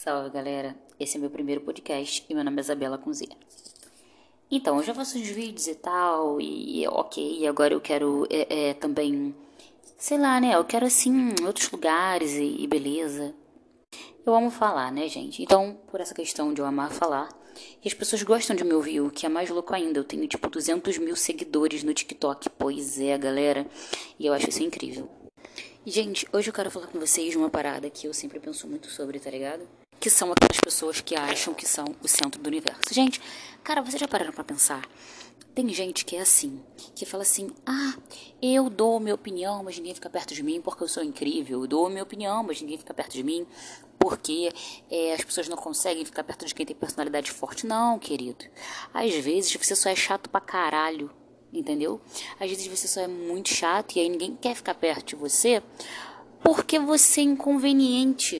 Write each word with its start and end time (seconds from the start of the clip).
Salve 0.00 0.30
galera, 0.30 0.76
esse 1.00 1.16
é 1.16 1.20
meu 1.20 1.28
primeiro 1.28 1.60
podcast 1.60 2.24
e 2.30 2.32
meu 2.32 2.44
nome 2.44 2.58
é 2.58 2.60
Isabela 2.60 3.02
Z. 3.12 3.26
Então, 4.48 4.76
eu 4.76 4.84
já 4.84 4.94
faço 4.94 5.18
uns 5.18 5.26
vídeos 5.26 5.66
e 5.66 5.74
tal, 5.74 6.40
e 6.40 6.86
ok, 6.86 7.44
agora 7.48 7.74
eu 7.74 7.80
quero 7.80 8.24
é, 8.30 8.68
é, 8.68 8.74
também, 8.74 9.34
sei 9.98 10.16
lá, 10.16 10.40
né? 10.40 10.54
Eu 10.54 10.64
quero 10.64 10.86
assim, 10.86 11.34
outros 11.44 11.68
lugares 11.72 12.30
e, 12.34 12.62
e 12.62 12.66
beleza. 12.68 13.34
Eu 14.24 14.36
amo 14.36 14.52
falar, 14.52 14.92
né, 14.92 15.08
gente? 15.08 15.42
Então, 15.42 15.76
por 15.88 16.00
essa 16.00 16.14
questão 16.14 16.54
de 16.54 16.60
eu 16.60 16.64
amar 16.64 16.92
falar, 16.92 17.28
e 17.84 17.88
as 17.88 17.92
pessoas 17.92 18.22
gostam 18.22 18.54
de 18.54 18.62
me 18.62 18.74
ouvir, 18.74 19.00
o 19.00 19.10
que 19.10 19.26
é 19.26 19.28
mais 19.28 19.50
louco 19.50 19.74
ainda. 19.74 19.98
Eu 19.98 20.04
tenho 20.04 20.28
tipo 20.28 20.48
200 20.48 20.96
mil 20.98 21.16
seguidores 21.16 21.82
no 21.82 21.92
TikTok. 21.92 22.48
Pois 22.50 23.00
é, 23.00 23.18
galera. 23.18 23.66
E 24.16 24.26
eu 24.26 24.32
acho 24.32 24.48
isso 24.48 24.62
incrível. 24.62 25.10
Gente, 25.84 26.24
hoje 26.32 26.50
eu 26.50 26.54
quero 26.54 26.70
falar 26.70 26.86
com 26.86 27.00
vocês 27.00 27.32
de 27.32 27.36
uma 27.36 27.50
parada 27.50 27.90
que 27.90 28.06
eu 28.06 28.14
sempre 28.14 28.38
penso 28.38 28.68
muito 28.68 28.88
sobre, 28.88 29.18
tá 29.18 29.30
ligado? 29.30 29.66
Que 30.08 30.14
são 30.14 30.32
aquelas 30.32 30.58
pessoas 30.58 31.02
que 31.02 31.14
acham 31.14 31.52
que 31.52 31.68
são 31.68 31.84
o 32.02 32.08
centro 32.08 32.40
do 32.40 32.46
universo. 32.46 32.80
Gente, 32.90 33.20
cara, 33.62 33.82
vocês 33.82 34.00
já 34.00 34.08
pararam 34.08 34.32
pra 34.32 34.42
pensar? 34.42 34.88
Tem 35.54 35.68
gente 35.68 36.02
que 36.02 36.16
é 36.16 36.20
assim, 36.20 36.62
que 36.94 37.04
fala 37.04 37.24
assim: 37.24 37.50
ah, 37.66 37.94
eu 38.40 38.70
dou 38.70 38.98
minha 38.98 39.14
opinião, 39.14 39.62
mas 39.62 39.76
ninguém 39.76 39.94
fica 39.94 40.08
perto 40.08 40.32
de 40.32 40.42
mim 40.42 40.62
porque 40.62 40.82
eu 40.82 40.88
sou 40.88 41.04
incrível. 41.04 41.60
Eu 41.60 41.66
dou 41.66 41.90
minha 41.90 42.02
opinião, 42.02 42.42
mas 42.42 42.62
ninguém 42.62 42.78
fica 42.78 42.94
perto 42.94 43.12
de 43.12 43.22
mim 43.22 43.46
porque 43.98 44.50
é, 44.90 45.12
as 45.12 45.22
pessoas 45.22 45.46
não 45.46 45.58
conseguem 45.58 46.06
ficar 46.06 46.24
perto 46.24 46.46
de 46.46 46.54
quem 46.54 46.64
tem 46.64 46.74
personalidade 46.74 47.30
forte. 47.30 47.66
Não, 47.66 47.98
querido. 47.98 48.46
Às 48.94 49.14
vezes 49.14 49.54
você 49.54 49.76
só 49.76 49.90
é 49.90 49.94
chato 49.94 50.30
pra 50.30 50.40
caralho 50.40 51.10
entendeu? 51.52 52.00
Às 52.40 52.48
vezes 52.48 52.66
você 52.66 52.88
só 52.88 53.02
é 53.02 53.06
muito 53.06 53.50
chato 53.50 53.96
e 53.96 54.00
aí 54.00 54.08
ninguém 54.08 54.34
quer 54.40 54.54
ficar 54.54 54.74
perto 54.74 55.08
de 55.08 55.16
você 55.16 55.62
porque 56.42 56.78
você 56.78 57.20
é 57.20 57.24
inconveniente. 57.24 58.37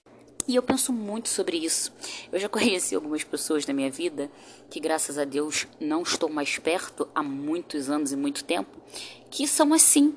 E 0.48 0.56
eu 0.56 0.62
penso 0.62 0.94
muito 0.94 1.28
sobre 1.28 1.58
isso. 1.58 1.92
Eu 2.32 2.40
já 2.40 2.48
conheci 2.50 2.94
algumas 2.94 3.22
pessoas 3.22 3.66
na 3.66 3.74
minha 3.74 3.90
vida 3.90 4.30
que, 4.70 4.80
graças 4.80 5.18
a 5.18 5.24
Deus, 5.24 5.66
não 5.78 6.02
estou 6.02 6.30
mais 6.30 6.58
perto 6.58 7.06
há 7.14 7.22
muitos 7.22 7.90
anos 7.90 8.12
e 8.12 8.16
muito 8.16 8.42
tempo, 8.42 8.70
que 9.30 9.46
são 9.46 9.74
assim. 9.74 10.14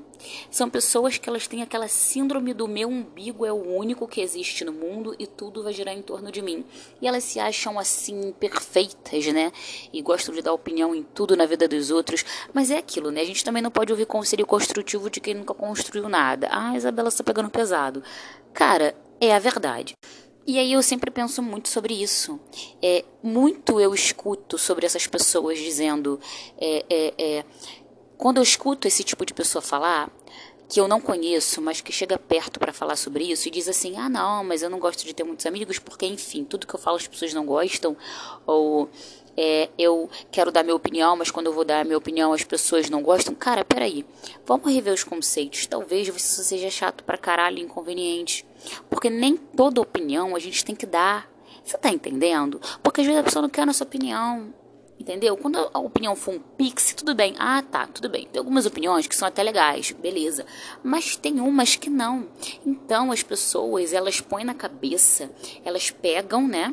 São 0.49 0.69
pessoas 0.69 1.17
que 1.17 1.27
elas 1.27 1.47
têm 1.47 1.63
aquela 1.63 1.87
síndrome 1.87 2.53
do 2.53 2.67
meu 2.67 2.87
umbigo 2.87 3.45
é 3.45 3.51
o 3.51 3.75
único 3.75 4.07
que 4.07 4.21
existe 4.21 4.63
no 4.63 4.71
mundo 4.71 5.15
e 5.17 5.25
tudo 5.25 5.63
vai 5.63 5.73
girar 5.73 5.95
em 5.95 6.01
torno 6.01 6.31
de 6.31 6.41
mim. 6.41 6.63
E 7.01 7.07
elas 7.07 7.23
se 7.23 7.39
acham 7.39 7.77
assim 7.77 8.31
perfeitas, 8.39 9.25
né? 9.33 9.51
E 9.91 10.01
gostam 10.01 10.33
de 10.33 10.41
dar 10.41 10.53
opinião 10.53 10.95
em 10.95 11.03
tudo 11.03 11.35
na 11.35 11.45
vida 11.45 11.67
dos 11.67 11.91
outros. 11.91 12.23
Mas 12.53 12.71
é 12.71 12.77
aquilo, 12.77 13.11
né? 13.11 13.21
A 13.21 13.25
gente 13.25 13.43
também 13.43 13.63
não 13.63 13.71
pode 13.71 13.91
ouvir 13.91 14.05
conselho 14.05 14.45
construtivo 14.45 15.09
de 15.09 15.19
quem 15.19 15.33
nunca 15.33 15.53
construiu 15.53 16.07
nada. 16.07 16.47
Ah, 16.51 16.77
Isabela 16.77 17.09
está 17.09 17.23
pegando 17.23 17.49
pesado. 17.49 18.03
Cara, 18.53 18.95
é 19.19 19.35
a 19.35 19.39
verdade. 19.39 19.93
E 20.45 20.57
aí 20.57 20.73
eu 20.73 20.81
sempre 20.81 21.11
penso 21.11 21.41
muito 21.41 21.69
sobre 21.69 21.93
isso. 21.93 22.39
É, 22.81 23.05
muito 23.21 23.79
eu 23.79 23.93
escuto 23.93 24.57
sobre 24.57 24.85
essas 24.85 25.05
pessoas 25.07 25.59
dizendo. 25.59 26.19
É, 26.57 26.85
é, 26.89 27.13
é, 27.17 27.45
quando 28.17 28.37
eu 28.37 28.43
escuto 28.43 28.87
esse 28.87 29.03
tipo 29.03 29.25
de 29.25 29.33
pessoa 29.33 29.61
falar, 29.61 30.11
que 30.71 30.79
eu 30.79 30.87
não 30.87 31.01
conheço, 31.01 31.61
mas 31.61 31.81
que 31.81 31.91
chega 31.91 32.17
perto 32.17 32.57
para 32.57 32.71
falar 32.71 32.95
sobre 32.95 33.25
isso 33.25 33.47
e 33.47 33.51
diz 33.51 33.67
assim: 33.67 33.97
ah, 33.97 34.07
não, 34.07 34.43
mas 34.43 34.63
eu 34.63 34.69
não 34.69 34.79
gosto 34.79 35.05
de 35.05 35.13
ter 35.13 35.23
muitos 35.23 35.45
amigos 35.45 35.77
porque, 35.77 36.05
enfim, 36.05 36.45
tudo 36.45 36.65
que 36.65 36.73
eu 36.73 36.79
falo 36.79 36.95
as 36.95 37.05
pessoas 37.05 37.33
não 37.33 37.45
gostam, 37.45 37.95
ou 38.45 38.89
é, 39.37 39.69
eu 39.77 40.09
quero 40.31 40.51
dar 40.51 40.63
minha 40.63 40.75
opinião, 40.75 41.15
mas 41.15 41.31
quando 41.31 41.47
eu 41.47 41.53
vou 41.53 41.63
dar 41.63 41.85
minha 41.85 41.97
opinião 41.97 42.33
as 42.33 42.43
pessoas 42.43 42.89
não 42.89 43.01
gostam. 43.01 43.33
Cara, 43.33 43.63
peraí, 43.63 44.05
vamos 44.45 44.71
rever 44.71 44.93
os 44.93 45.03
conceitos. 45.03 45.65
Talvez 45.65 46.07
você 46.09 46.43
seja 46.43 46.69
chato 46.69 47.03
pra 47.03 47.17
caralho, 47.17 47.59
inconveniente. 47.59 48.45
Porque 48.89 49.09
nem 49.09 49.37
toda 49.37 49.81
opinião 49.81 50.35
a 50.35 50.39
gente 50.39 50.63
tem 50.63 50.75
que 50.75 50.85
dar. 50.85 51.29
Você 51.63 51.77
tá 51.77 51.89
entendendo? 51.89 52.59
Porque 52.81 53.01
às 53.01 53.07
vezes 53.07 53.21
a 53.21 53.23
pessoa 53.23 53.43
não 53.43 53.49
quer 53.49 53.61
a 53.61 53.65
nossa 53.67 53.83
opinião. 53.83 54.53
Entendeu? 54.99 55.35
Quando 55.35 55.57
a 55.73 55.79
opinião 55.79 56.15
for 56.15 56.35
um 56.35 56.39
pix, 56.39 56.93
tudo 56.93 57.15
bem. 57.15 57.33
Ah, 57.39 57.63
tá, 57.63 57.87
tudo 57.87 58.07
bem. 58.07 58.27
Tem 58.27 58.37
algumas 58.37 58.67
opiniões 58.67 59.07
que 59.07 59.15
são 59.15 59.27
até 59.27 59.41
legais, 59.41 59.91
beleza. 59.93 60.45
Mas 60.83 61.15
tem 61.15 61.39
umas 61.39 61.75
que 61.75 61.89
não. 61.89 62.27
Então 62.63 63.11
as 63.11 63.23
pessoas, 63.23 63.93
elas 63.93 64.21
põem 64.21 64.43
na 64.43 64.53
cabeça, 64.53 65.31
elas 65.65 65.89
pegam, 65.89 66.47
né? 66.47 66.71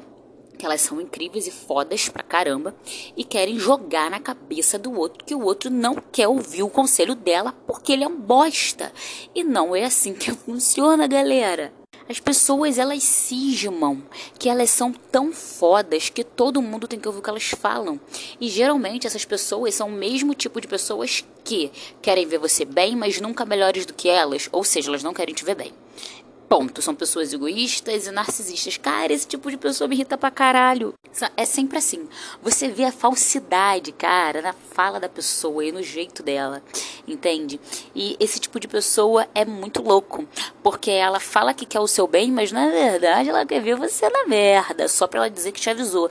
Que 0.59 0.67
elas 0.67 0.81
são 0.81 1.01
incríveis 1.01 1.47
e 1.47 1.51
fodas 1.51 2.09
pra 2.09 2.23
caramba 2.23 2.75
e 3.17 3.23
querem 3.23 3.59
jogar 3.59 4.11
na 4.11 4.19
cabeça 4.19 4.79
do 4.79 4.93
outro 4.99 5.25
que 5.25 5.35
o 5.35 5.45
outro 5.45 5.71
não 5.71 5.95
quer 5.95 6.27
ouvir 6.27 6.65
o 6.65 6.69
conselho 6.69 7.15
dela 7.15 7.55
porque 7.67 7.93
ele 7.93 8.05
é 8.05 8.09
um 8.09 8.17
bosta. 8.17 8.93
E 9.35 9.45
não 9.45 9.75
é 9.75 9.85
assim 9.85 10.13
que 10.13 10.33
funciona, 10.35 11.07
galera. 11.07 11.73
As 12.09 12.19
pessoas 12.19 12.79
elas 12.79 13.03
cismam 13.03 14.03
que 14.39 14.49
elas 14.49 14.71
são 14.71 14.91
tão 14.93 15.31
fodas 15.31 16.09
que 16.09 16.25
todo 16.25 16.63
mundo 16.63 16.89
tem 16.89 16.99
que 16.99 17.07
ouvir 17.07 17.21
o 17.21 17.23
que 17.23 17.29
elas 17.29 17.51
falam. 17.51 18.01
E 18.41 18.49
geralmente 18.49 19.07
essas 19.07 19.27
pessoas 19.27 19.75
são 19.75 19.89
o 19.89 19.93
mesmo 19.93 20.35
tipo 20.35 20.59
de 20.59 20.67
pessoas 20.67 21.23
que 21.45 21.71
querem 22.01 22.27
ver 22.27 22.39
você 22.39 22.65
bem, 22.65 22.97
mas 22.97 23.21
nunca 23.21 23.45
melhores 23.45 23.85
do 23.85 23.93
que 23.93 24.09
elas, 24.09 24.49
ou 24.51 24.65
seja, 24.65 24.89
elas 24.89 25.03
não 25.03 25.13
querem 25.13 25.35
te 25.35 25.45
ver 25.45 25.55
bem. 25.55 25.73
Ponto. 26.49 26.81
São 26.81 26.95
pessoas 26.95 27.33
egoístas 27.33 28.07
e 28.07 28.11
narcisistas. 28.11 28.77
Cara, 28.77 29.13
esse 29.13 29.27
tipo 29.27 29.51
de 29.51 29.57
pessoa 29.57 29.87
me 29.87 29.95
irrita 29.95 30.17
pra 30.17 30.31
caralho. 30.31 30.95
É 31.37 31.45
sempre 31.45 31.79
assim. 31.79 32.09
Você 32.43 32.69
vê 32.69 32.85
a 32.85 32.93
falsidade, 32.93 33.93
cara, 33.93 34.41
na 34.41 34.53
fala 34.53 34.99
da 34.99 35.09
pessoa 35.09 35.65
e 35.65 35.73
no 35.73 35.83
jeito 35.83 36.23
dela. 36.23 36.63
Entende? 37.07 37.61
E 37.95 38.17
esse 38.19 38.41
tipo 38.41 38.59
de 38.59 38.67
pessoa 38.67 39.29
é 39.35 39.45
muito 39.45 39.83
louco. 39.83 40.27
Porque 40.63 40.91
ela 40.91 41.21
fala 41.21 41.53
que 41.53 41.67
quer 41.67 41.81
o 41.81 41.87
seu 41.87 42.07
bem, 42.07 42.33
mas 42.33 42.51
na 42.51 42.69
verdade 42.69 43.29
ela 43.29 43.45
quer 43.45 43.61
ver 43.61 43.77
você 43.77 44.09
na 44.09 44.27
merda. 44.27 44.89
Só 44.89 45.07
pra 45.07 45.21
ela 45.21 45.31
dizer 45.31 45.53
que 45.53 45.61
te 45.61 45.69
avisou. 45.69 46.11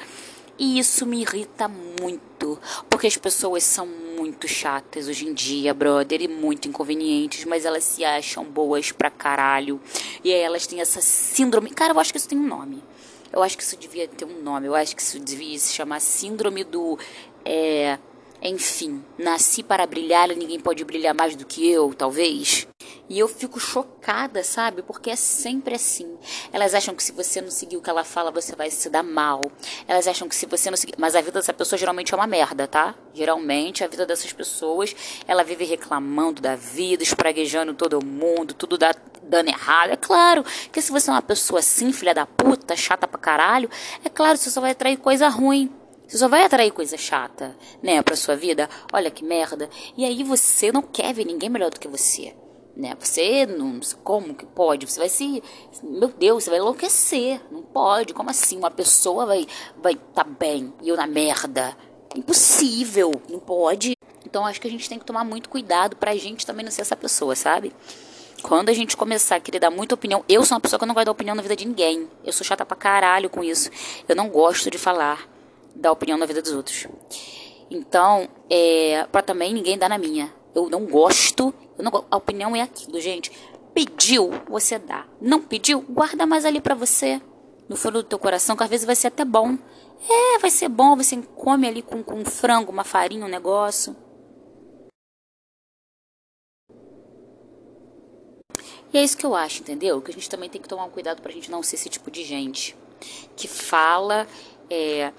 E 0.59 0.79
isso 0.79 1.05
me 1.05 1.21
irrita 1.21 1.67
muito, 1.67 2.59
porque 2.89 3.05
as 3.05 3.15
pessoas 3.15 3.63
são 3.63 3.87
muito 4.27 4.47
chatas 4.47 5.07
hoje 5.07 5.25
em 5.25 5.33
dia, 5.33 5.73
brother, 5.73 6.21
e 6.21 6.27
muito 6.27 6.67
inconvenientes, 6.67 7.45
mas 7.45 7.65
elas 7.65 7.83
se 7.83 8.03
acham 8.03 8.43
boas 8.43 8.91
pra 8.91 9.09
caralho. 9.09 9.79
E 10.23 10.33
aí 10.33 10.41
elas 10.41 10.67
têm 10.67 10.81
essa 10.81 11.01
síndrome. 11.01 11.69
Cara, 11.69 11.93
eu 11.93 11.99
acho 11.99 12.11
que 12.11 12.19
isso 12.19 12.27
tem 12.27 12.37
um 12.37 12.45
nome. 12.45 12.83
Eu 13.31 13.41
acho 13.41 13.57
que 13.57 13.63
isso 13.63 13.77
devia 13.77 14.07
ter 14.07 14.25
um 14.25 14.41
nome. 14.41 14.67
Eu 14.67 14.75
acho 14.75 14.95
que 14.95 15.01
isso 15.01 15.19
devia 15.19 15.57
se 15.57 15.73
chamar 15.73 15.99
Síndrome 16.01 16.63
do. 16.63 16.99
É, 17.43 17.97
enfim, 18.41 19.03
nasci 19.17 19.63
para 19.63 19.85
brilhar 19.87 20.29
e 20.31 20.35
ninguém 20.35 20.59
pode 20.59 20.83
brilhar 20.83 21.13
mais 21.13 21.35
do 21.35 21.45
que 21.45 21.69
eu, 21.69 21.93
talvez. 21.93 22.67
E 23.09 23.17
eu 23.17 23.27
fico 23.27 23.59
chocada, 23.59 24.43
sabe? 24.43 24.81
Porque 24.81 25.09
é 25.09 25.15
sempre 25.15 25.75
assim. 25.75 26.17
Elas 26.51 26.73
acham 26.73 26.93
que 26.93 27.03
se 27.03 27.11
você 27.11 27.41
não 27.41 27.49
seguir 27.49 27.77
o 27.77 27.81
que 27.81 27.89
ela 27.89 28.03
fala, 28.03 28.31
você 28.31 28.55
vai 28.55 28.69
se 28.69 28.89
dar 28.89 29.03
mal. 29.03 29.41
Elas 29.87 30.07
acham 30.07 30.27
que 30.27 30.35
se 30.35 30.45
você 30.45 30.69
não 30.69 30.77
seguir. 30.77 30.93
Mas 30.97 31.15
a 31.15 31.21
vida 31.21 31.39
dessa 31.39 31.53
pessoa 31.53 31.79
geralmente 31.79 32.13
é 32.13 32.17
uma 32.17 32.27
merda, 32.27 32.67
tá? 32.67 32.95
Geralmente 33.13 33.83
a 33.83 33.87
vida 33.87 34.05
dessas 34.05 34.31
pessoas, 34.33 34.95
ela 35.27 35.43
vive 35.43 35.65
reclamando 35.65 36.41
da 36.41 36.55
vida, 36.55 37.01
espraguejando 37.01 37.73
todo 37.73 38.05
mundo, 38.05 38.53
tudo 38.53 38.77
dá 38.77 38.93
dando 39.23 39.49
errado. 39.49 39.91
É 39.91 39.97
claro 39.97 40.43
que 40.71 40.81
se 40.81 40.91
você 40.91 41.09
é 41.09 41.13
uma 41.13 41.21
pessoa 41.21 41.59
assim, 41.59 41.91
filha 41.91 42.13
da 42.13 42.25
puta, 42.25 42.75
chata 42.75 43.07
pra 43.07 43.19
caralho, 43.19 43.69
é 44.03 44.09
claro 44.09 44.37
que 44.37 44.43
você 44.43 44.49
só 44.49 44.61
vai 44.61 44.71
atrair 44.71 44.97
coisa 44.97 45.27
ruim. 45.27 45.71
Você 46.07 46.17
só 46.17 46.27
vai 46.27 46.43
atrair 46.43 46.71
coisa 46.71 46.97
chata, 46.97 47.55
né, 47.83 48.01
pra 48.01 48.15
sua 48.15 48.35
vida. 48.35 48.69
Olha 48.93 49.11
que 49.11 49.23
merda. 49.23 49.69
E 49.97 50.05
aí 50.05 50.23
você 50.23 50.71
não 50.71 50.81
quer 50.81 51.13
ver 51.13 51.25
ninguém 51.25 51.49
melhor 51.49 51.69
do 51.69 51.79
que 51.79 51.87
você 51.87 52.33
né? 52.77 52.95
Você 52.99 53.45
não, 53.45 53.79
como 54.03 54.35
que 54.35 54.45
pode? 54.45 54.85
Você 54.85 54.99
vai 54.99 55.09
se, 55.09 55.43
meu 55.83 56.09
Deus, 56.09 56.43
você 56.43 56.49
vai 56.51 56.59
enlouquecer. 56.59 57.41
Não 57.51 57.63
pode. 57.63 58.13
Como 58.13 58.29
assim 58.29 58.57
uma 58.57 58.71
pessoa 58.71 59.25
vai 59.25 59.47
vai 59.81 59.95
tá 59.95 60.23
bem 60.23 60.73
e 60.81 60.89
eu 60.89 60.95
na 60.95 61.07
merda? 61.07 61.75
Impossível, 62.15 63.11
não 63.29 63.39
pode. 63.39 63.97
Então 64.25 64.45
acho 64.45 64.61
que 64.61 64.67
a 64.67 64.71
gente 64.71 64.87
tem 64.87 64.99
que 64.99 65.05
tomar 65.05 65.23
muito 65.23 65.49
cuidado 65.49 65.95
pra 65.95 66.15
gente 66.15 66.45
também 66.45 66.63
não 66.63 66.71
ser 66.71 66.81
essa 66.81 66.95
pessoa, 66.95 67.35
sabe? 67.35 67.73
Quando 68.43 68.69
a 68.69 68.73
gente 68.73 68.95
começar 68.95 69.37
a 69.37 69.39
querer 69.39 69.59
dar 69.59 69.71
muita 69.71 69.95
opinião, 69.95 70.23
eu 70.29 70.45
sou 70.45 70.55
uma 70.55 70.61
pessoa 70.61 70.79
que 70.79 70.85
não 70.85 70.93
gosto 70.93 71.05
dar 71.05 71.11
opinião 71.11 71.35
na 71.35 71.41
vida 71.41 71.55
de 71.55 71.65
ninguém. 71.65 72.07
Eu 72.23 72.31
sou 72.31 72.45
chata 72.45 72.65
pra 72.65 72.77
caralho 72.77 73.29
com 73.29 73.43
isso. 73.43 73.69
Eu 74.07 74.15
não 74.15 74.29
gosto 74.29 74.69
de 74.69 74.77
falar, 74.77 75.27
dar 75.77 75.91
opinião 75.91 76.17
na 76.17 76.25
vida 76.25 76.41
dos 76.41 76.53
outros. 76.53 76.87
Então, 77.69 78.27
é, 78.49 79.05
pra 79.11 79.21
também 79.21 79.53
ninguém 79.53 79.77
dar 79.77 79.89
na 79.89 79.97
minha. 79.97 80.33
Eu 80.55 80.69
não 80.69 80.85
gosto 80.85 81.53
não, 81.83 82.05
a 82.09 82.17
opinião 82.17 82.55
é 82.55 82.61
aquilo, 82.61 82.99
gente. 82.99 83.31
Pediu, 83.73 84.31
você 84.49 84.79
dá. 84.79 85.05
Não 85.21 85.41
pediu, 85.41 85.81
guarda 85.81 86.25
mais 86.25 86.45
ali 86.45 86.59
para 86.59 86.75
você. 86.75 87.21
No 87.69 87.75
fundo 87.75 88.01
do 88.01 88.07
teu 88.07 88.17
coração, 88.17 88.55
que 88.55 88.63
às 88.63 88.69
vezes 88.69 88.85
vai 88.85 88.95
ser 88.95 89.07
até 89.07 89.23
bom. 89.23 89.57
É, 90.09 90.39
vai 90.39 90.49
ser 90.49 90.69
bom, 90.69 90.95
você 90.95 91.17
come 91.35 91.67
ali 91.67 91.81
com, 91.81 92.03
com 92.03 92.23
frango, 92.25 92.71
uma 92.71 92.83
farinha, 92.83 93.25
um 93.25 93.29
negócio. 93.29 93.95
E 98.93 98.97
é 98.97 99.03
isso 99.03 99.17
que 99.17 99.25
eu 99.25 99.35
acho, 99.35 99.61
entendeu? 99.61 100.01
Que 100.01 100.11
a 100.11 100.13
gente 100.13 100.29
também 100.29 100.49
tem 100.49 100.61
que 100.61 100.67
tomar 100.67 100.85
um 100.85 100.89
cuidado 100.89 101.21
pra 101.21 101.31
gente 101.31 101.51
não 101.51 101.61
ser 101.61 101.75
esse 101.75 101.89
tipo 101.89 102.09
de 102.09 102.23
gente 102.23 102.75
que 103.35 103.47
fala 103.47 104.25
é, 104.69 105.11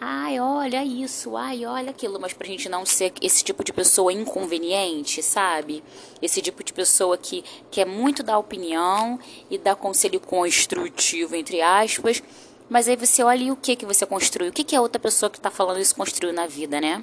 ai, 0.00 0.38
olha 0.40 0.84
isso, 0.84 1.36
ai, 1.36 1.66
olha 1.66 1.90
aquilo, 1.90 2.20
mas 2.20 2.32
pra 2.32 2.46
gente 2.46 2.68
não 2.68 2.86
ser 2.86 3.12
esse 3.20 3.42
tipo 3.42 3.64
de 3.64 3.72
pessoa 3.72 4.12
inconveniente, 4.12 5.22
sabe? 5.22 5.82
Esse 6.22 6.40
tipo 6.40 6.62
de 6.62 6.72
pessoa 6.72 7.18
que 7.18 7.44
quer 7.70 7.84
muito 7.86 8.22
dar 8.22 8.38
opinião 8.38 9.18
e 9.50 9.58
dar 9.58 9.76
conselho 9.76 10.20
construtivo, 10.20 11.34
entre 11.34 11.60
aspas, 11.60 12.22
Mas 12.68 12.86
aí 12.86 12.96
você 12.96 13.22
olha 13.22 13.44
e 13.44 13.50
o 13.50 13.56
que 13.56 13.74
que 13.76 13.86
você 13.86 14.04
construiu? 14.04 14.50
O 14.50 14.52
que 14.52 14.62
que 14.62 14.76
a 14.76 14.82
outra 14.82 15.00
pessoa 15.00 15.30
que 15.30 15.38
está 15.38 15.50
falando 15.50 15.80
isso 15.80 15.94
construiu 15.94 16.34
na 16.34 16.46
vida, 16.46 16.80
né? 16.80 17.02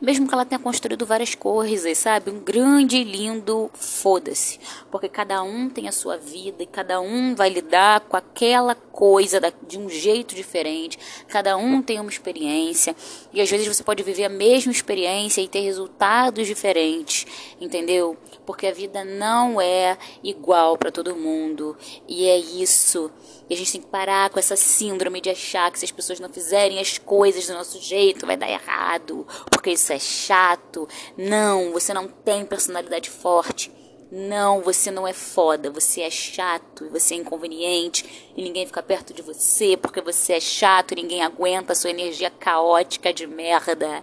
Mesmo 0.00 0.28
que 0.28 0.34
ela 0.34 0.44
tenha 0.44 0.58
construído 0.58 1.04
várias 1.04 1.34
coisas, 1.34 1.98
sabe? 1.98 2.30
Um 2.30 2.38
grande 2.38 3.02
lindo 3.02 3.68
foda-se. 3.74 4.60
Porque 4.90 5.08
cada 5.08 5.42
um 5.42 5.68
tem 5.68 5.88
a 5.88 5.92
sua 5.92 6.16
vida 6.16 6.62
e 6.62 6.66
cada 6.66 7.00
um 7.00 7.34
vai 7.34 7.48
lidar 7.48 8.00
com 8.00 8.16
aquela 8.16 8.74
coisa 8.74 9.40
de 9.66 9.78
um 9.78 9.88
jeito 9.88 10.34
diferente. 10.34 10.98
Cada 11.26 11.56
um 11.56 11.82
tem 11.82 11.98
uma 11.98 12.10
experiência. 12.10 12.94
E 13.32 13.40
às 13.40 13.50
vezes 13.50 13.66
você 13.66 13.82
pode 13.82 14.02
viver 14.02 14.24
a 14.24 14.28
mesma 14.28 14.70
experiência 14.70 15.40
e 15.40 15.48
ter 15.48 15.60
resultados 15.60 16.46
diferentes, 16.46 17.26
entendeu? 17.60 18.16
Porque 18.46 18.66
a 18.66 18.72
vida 18.72 19.04
não 19.04 19.60
é 19.60 19.98
igual 20.22 20.78
para 20.78 20.92
todo 20.92 21.16
mundo. 21.16 21.76
E 22.06 22.26
é 22.26 22.38
isso. 22.38 23.10
E 23.50 23.54
a 23.54 23.56
gente 23.56 23.72
tem 23.72 23.80
que 23.80 23.86
parar 23.86 24.30
com 24.30 24.38
essa 24.38 24.56
síndrome 24.56 25.20
de 25.20 25.30
achar 25.30 25.70
que 25.72 25.78
se 25.78 25.84
as 25.84 25.90
pessoas 25.90 26.20
não 26.20 26.28
fizerem 26.28 26.78
as 26.78 26.98
coisas 26.98 27.46
do 27.46 27.54
nosso 27.54 27.80
jeito, 27.80 28.26
vai 28.26 28.36
dar 28.36 28.48
errado, 28.48 29.26
porque 29.50 29.70
isso 29.70 29.87
é 29.92 29.98
chato. 29.98 30.88
Não, 31.16 31.72
você 31.72 31.92
não 31.92 32.08
tem 32.08 32.44
personalidade 32.44 33.10
forte. 33.10 33.72
Não, 34.10 34.62
você 34.62 34.90
não 34.90 35.06
é 35.06 35.12
foda, 35.12 35.70
você 35.70 36.00
é 36.00 36.10
chato, 36.10 36.88
você 36.88 37.14
é 37.14 37.18
inconveniente 37.18 38.32
e 38.34 38.42
ninguém 38.42 38.64
fica 38.64 38.82
perto 38.82 39.12
de 39.12 39.20
você 39.20 39.76
porque 39.76 40.00
você 40.00 40.34
é 40.34 40.40
chato 40.40 40.92
e 40.92 40.96
ninguém 40.96 41.22
aguenta 41.22 41.74
a 41.74 41.76
sua 41.76 41.90
energia 41.90 42.30
caótica 42.30 43.12
de 43.12 43.26
merda. 43.26 44.00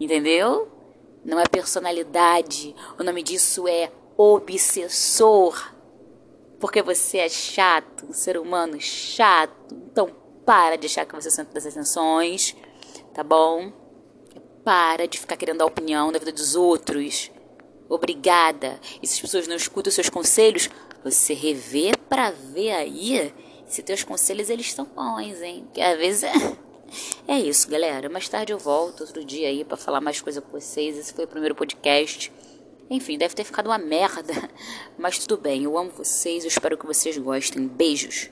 Entendeu? 0.00 0.68
Não 1.24 1.38
é 1.38 1.44
personalidade, 1.46 2.74
o 2.98 3.04
nome 3.04 3.22
disso 3.22 3.68
é 3.68 3.92
obsessor 4.16 5.74
porque 6.58 6.82
você 6.82 7.18
é 7.18 7.28
chato, 7.28 8.06
um 8.06 8.12
ser 8.12 8.36
humano 8.36 8.80
chato. 8.80 9.74
Então 9.74 10.14
para 10.44 10.76
de 10.76 10.86
achar 10.86 11.06
que 11.06 11.14
você 11.14 11.28
é 11.28 11.30
o 11.30 11.34
centro 11.34 11.54
das 11.54 11.66
atenções, 11.66 12.56
tá 13.14 13.22
bom? 13.22 13.72
Para 14.64 15.06
de 15.06 15.18
ficar 15.18 15.36
querendo 15.36 15.62
a 15.62 15.66
opinião 15.66 16.12
da 16.12 16.18
vida 16.18 16.32
dos 16.32 16.54
outros. 16.54 17.30
Obrigada. 17.88 18.78
E 19.02 19.06
se 19.06 19.14
as 19.14 19.20
pessoas 19.20 19.48
não 19.48 19.56
escutam 19.56 19.92
seus 19.92 20.08
conselhos, 20.08 20.68
você 21.02 21.32
revê 21.32 21.92
para 22.08 22.30
ver 22.30 22.72
aí 22.72 23.32
se 23.66 23.82
teus 23.82 24.02
conselhos 24.02 24.50
eles 24.50 24.66
estão 24.66 24.84
bons, 24.84 25.40
hein? 25.40 25.62
Porque 25.64 25.80
às 25.80 25.96
vezes 25.98 26.24
é... 26.24 26.32
é 27.26 27.38
isso, 27.38 27.70
galera. 27.70 28.08
Mais 28.08 28.28
tarde 28.28 28.52
eu 28.52 28.58
volto 28.58 29.00
outro 29.00 29.24
dia 29.24 29.48
aí 29.48 29.64
para 29.64 29.76
falar 29.76 30.00
mais 30.00 30.20
coisa 30.20 30.40
com 30.40 30.50
vocês. 30.50 30.98
Esse 30.98 31.14
foi 31.14 31.24
o 31.24 31.28
primeiro 31.28 31.54
podcast. 31.54 32.32
Enfim, 32.90 33.16
deve 33.16 33.34
ter 33.34 33.44
ficado 33.44 33.68
uma 33.68 33.78
merda. 33.78 34.34
Mas 34.98 35.18
tudo 35.18 35.40
bem, 35.40 35.62
eu 35.62 35.78
amo 35.78 35.90
vocês, 35.90 36.42
eu 36.42 36.48
espero 36.48 36.76
que 36.76 36.84
vocês 36.84 37.16
gostem. 37.16 37.66
Beijos! 37.66 38.28